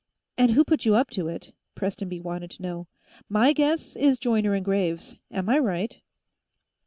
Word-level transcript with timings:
"And 0.35 0.49
who 0.53 0.63
put 0.63 0.83
you 0.83 0.95
up 0.95 1.11
to 1.11 1.27
it?" 1.27 1.53
Prestonby 1.75 2.19
wanted 2.21 2.49
to 2.49 2.63
know. 2.63 2.87
"My 3.29 3.53
guess 3.53 3.95
is 3.95 4.17
Joyner 4.17 4.55
and 4.55 4.65
Graves. 4.65 5.15
Am 5.29 5.47
I 5.47 5.59
right?" 5.59 6.01